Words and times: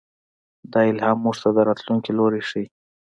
دا 0.71 0.81
الهام 0.91 1.17
موږ 1.25 1.35
ته 1.41 1.49
د 1.55 1.59
راتلونکي 1.69 2.11
لوری 2.17 2.41
ښيي. 2.49 2.65